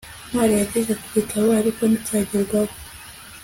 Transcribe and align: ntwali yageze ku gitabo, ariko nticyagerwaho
ntwali 0.29 0.53
yageze 0.61 0.91
ku 0.99 1.05
gitabo, 1.15 1.47
ariko 1.61 1.81
nticyagerwaho 1.85 2.73